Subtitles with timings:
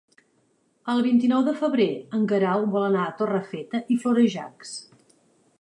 [0.93, 1.87] El vint-i-nou de febrer
[2.19, 4.77] en Guerau vol anar a Torrefeta i Florejacs.